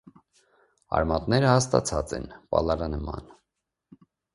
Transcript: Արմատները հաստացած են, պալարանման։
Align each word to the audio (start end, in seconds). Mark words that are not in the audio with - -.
Արմատները 1.01 1.53
հաստացած 1.53 2.19
են, 2.21 2.29
պալարանման։ 2.59 3.33